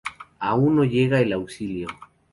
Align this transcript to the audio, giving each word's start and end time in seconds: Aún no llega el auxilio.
Aún 0.39 0.77
no 0.77 0.83
llega 0.83 1.19
el 1.21 1.31
auxilio. 1.31 1.87